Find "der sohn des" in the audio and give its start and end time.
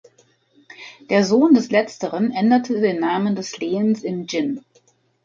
1.11-1.69